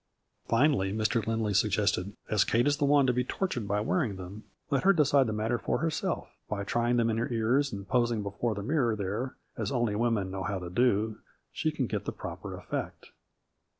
[0.47, 1.23] Finally Mr.
[1.27, 4.93] Lindley suggested" as Kate is the one to be tortured by wearing them, let her
[4.93, 6.27] de cide the matter for herself.
[6.49, 9.61] By trying them in her ears, and posing before the mirror there, as 18 A
[9.61, 9.71] FL UBR Y IN DIAMONDS.
[9.79, 11.19] only women know how to do,
[11.51, 13.11] she can get the proper effect."